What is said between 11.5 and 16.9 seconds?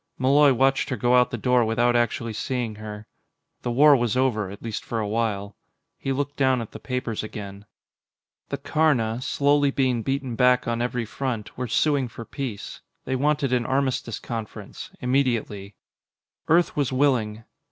were suing for peace. They wanted an armistice conference immediately. Earth